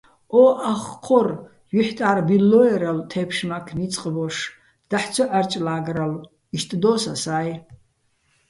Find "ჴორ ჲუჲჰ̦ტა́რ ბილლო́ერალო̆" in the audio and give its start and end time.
1.03-3.07